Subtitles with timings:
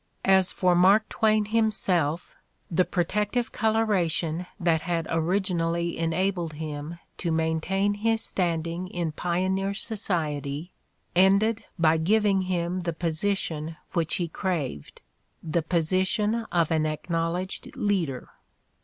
[0.25, 2.35] As for Mark Twain himself,
[2.71, 9.75] the protec tive coloration that had originally enabled him to, maintain his standing in pioneer
[9.75, 10.71] society
[11.15, 15.01] ended by giv ing him the position which he craved,
[15.43, 18.29] the position of an acknowledged leader.